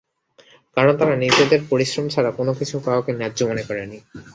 [0.77, 3.97] কারণ তারা নিজেদের পরিশ্রম ছাড়া কোনো কিছু পাওয়াকে ন্যায্য মনে করেনি।